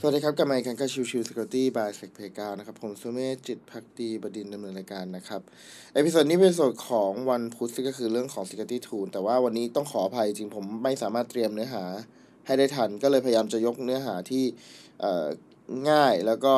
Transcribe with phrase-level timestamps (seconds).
[0.00, 5.40] สวัสดีครับกลับมาอีกครั้งกับ Chill Chill Security by SecPlayground นะครับ ผมสุเมธจิตภักดีบดินทร์ดำเนินรายการนะครับ
[5.94, 11.84] episode นี้เป็นส่วนของวันพุธซึ่งก็คือเรื่องของ Security Tool แต่ว่าวันนี้ต้องขออภัยจริงผมไม่สามารถเตรียมเนื้อหา
[12.46, 14.44] ให้ได้ทัน ก็เลยพยายามจะยกเนื้อหาที่
[15.90, 16.54] ง่ายแล้วก็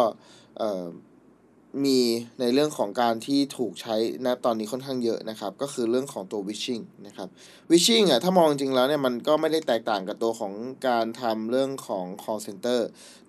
[1.84, 1.98] มี
[2.41, 7.29] ในเรื่องของการที่ถูกใช้ณตอนนี้ค่อนข้างเยอะนะครับ ก็คือเรื่องของตัว vishing นะครับ
[7.70, 10.52] wishing อะถ้ามองจริงแล้วเนี่ยมันก็ไม่ได้แตกต่างกับตัวของ
[10.88, 12.80] การทำเรื่องของ call center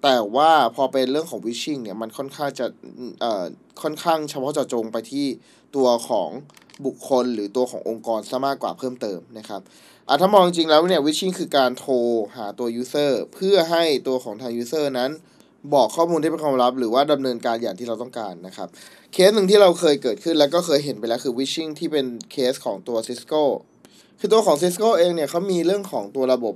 [0.04, 2.66] แต่ว่าพอเป็นเรื่องของ wishing เนี่ยมันค่อนข้างจะ
[3.22, 3.44] เอ่อ
[3.82, 5.26] ค่อนข้างเฉพาะเจาะจงไปที่
[5.76, 6.30] ตัวของ
[6.86, 9.62] บุคคลหรือตัวขององค์กรซะมากกว่าเพิ่มเติมนะครับ
[10.08, 11.96] อะถ้ามองจริงแล้วเนี่ย wishing คือการโทร
[12.36, 15.12] หาตัว user เพื่อให้ตัวของทาง user นั้น
[15.74, 18.68] บอกข้อมูลที่เป็นความลับ หรือว่าดำเนินการอย่างที่เราต้องการนะครับ
[19.14, 23.44] เคสหนึ่งที่เราเคยเกิดขึ้นแล้วก็เคยเห็นไปแล้วคือ wishing ที่เป็นเคสของตัว Cisco
[24.20, 26.56] คือตัวของ Cisco เองเนี่ยเขามีเรื่องของตัวระบบ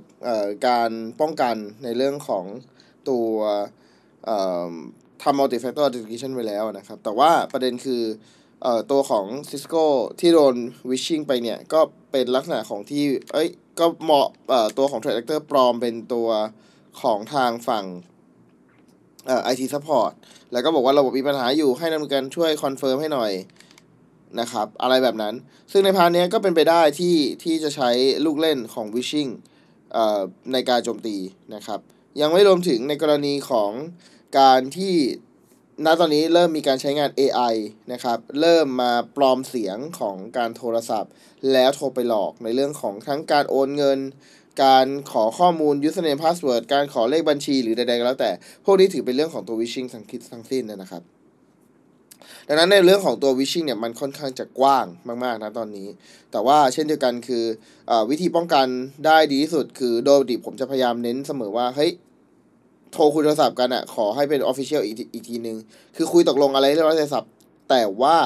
[0.68, 2.44] การป้องกันในเรื่องของ
[3.08, 3.28] ตัว
[5.22, 8.02] ทำ multi factor authentication ไว้แล้วนะครับ แต่ว่าประเด็นคือ
[8.64, 9.84] อตัวของ Cisco
[10.20, 10.56] ที่โดน
[10.90, 11.80] vishing ไปเนี่ย ก็
[12.12, 14.28] เป็นลักษณะของที่ เอ้ย ก็เหมาะ
[14.78, 16.28] ตัวของ threat actor ปลอมเป็นตัว
[17.02, 17.84] ของทางฝั่ง
[19.26, 20.10] เอ่อ IT support
[20.52, 23.32] แล้วก็บอกว่าระบบมีปัญหาอยู่ให้ดำเนินการช่วย confirm ให้หน่อย
[24.40, 25.34] นะครับอะไรแบบนั้น
[25.72, 27.90] ซึ่งในพาร์ทเนี้ยก็เป็นไปได้ที่ที่จะใช้
[28.24, 29.28] ลูกเล่นของวิชิ่ง
[29.92, 30.20] เอ่อ
[30.52, 31.16] ในการโจมตี
[31.54, 31.80] นะครับ
[32.20, 33.70] ยังไม่รวมถึงในกรณีของ
[34.38, 34.94] การที่
[35.84, 37.54] ณตอนนี้เริ่มมีการใช้งาน AI
[37.92, 41.12] นะครับ เริ่มมาปลอมเสียงของการโทรศัพท์
[41.52, 43.98] แล้วโทรไปหลอกในเรื่องของทั้งการโอนเงิน
[44.64, 48.30] การขอข้อมูล username password การขอเลขบัญชีหรือใดๆก็แล้วแต่
[48.64, 51.02] พวกนี้ถือเป็นเรื่องของตัว wishing ทั้งคิดทั้งสิ้นนะครับ
[52.48, 54.86] ดังนั้นในเรื่องของตัว wishing เนี่ยมันค่อนข้างจะกว้าง
[55.24, 55.88] มากๆนะตอนนี้
[56.32, 57.44] แต่ว่าเช่นเดียวกันคือ
[57.90, 58.66] อวิธีป้องกัน
[59.06, 61.92] ได้ดีที่สุดคือโดยปกติผมจะพยายามเน้นเสมอว่าเฮ้ย
[62.92, 65.56] โทรคุยโทรศัพท์กันอะขอให้เป็น official อีกทีอีกทีนึง
[65.96, 67.30] คือคุยตกลงอะไรเรียบร้อยโทรศัพท์
[67.68, 68.18] แต่ว่า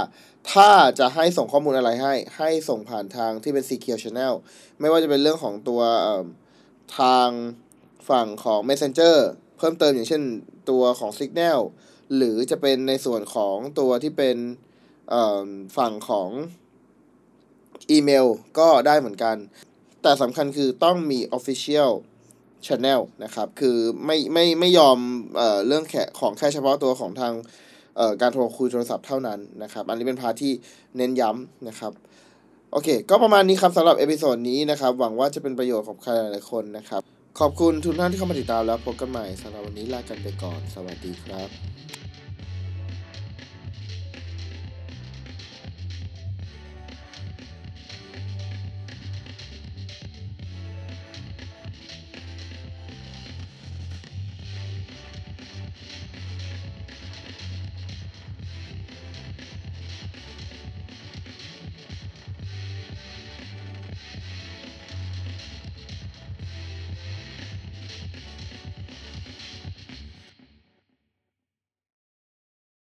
[0.53, 4.35] ถ้าจะให้ส่งข้อมูลอะไรให้ ให้ส่งผ่านทางที่เป็น secure channel
[4.81, 5.83] ไม่ว่าจะเป็นเรื่องของตัว
[6.99, 7.29] ทาง
[8.09, 9.17] ฝั่งของ messenger
[9.59, 10.23] เพิ่มเติมอย่างเช่น
[10.71, 11.59] ตัวของ Signal
[12.17, 14.37] หรือจะเป็นในส่วนของตัวที่เป็น
[15.77, 16.29] ฝั่งของ
[17.91, 18.27] อีเมล
[18.59, 19.37] ก็ได้เหมือนกัน
[20.03, 21.91] แต่สำคัญคือต้องมี official
[22.67, 23.77] channel นะครับ คือ
[24.07, 24.99] ไม่ไม่ไม่ยอม
[25.37, 27.33] เอ่อเรื่องแค่ของแค่เฉพาะตัวของทาง
[27.97, 30.53] เอ่อการโทรคุยโทรศัพท์เท่านั้นนะครับ อันนี้เป็น part ที่
[30.97, 31.93] เน้นย้ำนะครับ
[32.73, 37.03] โอเค ก็ประมาณนี้ครับสำหรับ episode นี้นะครับ หวังว่าจะเป็นประโยชน์กับใครหลายๆคนนะครับ
[37.41, 42.10] ขอบคุณทุกท่านที่เข้ามาติดตามแล้วพบกันใหม่สำหรับวันนี้ลากันไปก่อน สวัสดีครับ